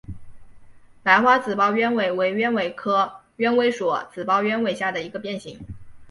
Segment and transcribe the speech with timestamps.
[1.03, 5.59] 白花紫苞鸢尾为鸢尾科鸢尾属紫苞鸢尾下的一个变型。